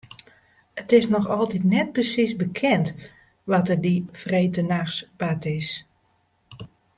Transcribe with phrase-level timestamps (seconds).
[0.81, 2.87] It is noch altyd net persiis bekend
[3.49, 5.69] wat der dy freedtenachts bard is.